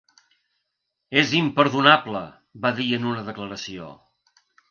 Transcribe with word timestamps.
És 1.23 1.33
imperdonable, 1.39 2.23
va 2.65 2.73
dir 2.81 2.89
en 2.99 3.07
una 3.13 3.27
declaració. 3.31 3.93